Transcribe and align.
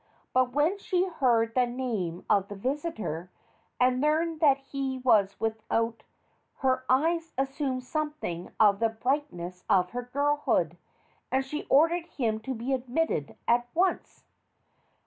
But 0.33 0.51
when 0.53 0.79
she 0.79 1.07
heard 1.07 1.53
the 1.53 1.67
name 1.67 2.25
of 2.27 2.47
the 2.47 2.55
visitor, 2.55 3.29
and 3.79 4.01
learned 4.01 4.39
that 4.39 4.57
he 4.57 4.97
was 4.97 5.39
without, 5.39 6.01
her 6.55 6.85
eyes 6.89 7.33
assumed 7.37 7.83
something 7.83 8.51
of 8.59 8.79
the 8.79 8.89
brightness 8.89 9.63
of 9.69 9.91
her 9.91 10.01
girlhood, 10.11 10.75
and 11.31 11.45
she 11.45 11.65
ordered 11.69 12.07
him 12.07 12.39
to 12.39 12.55
be 12.55 12.73
admitted 12.73 13.35
at 13.47 13.67
once. 13.75 14.23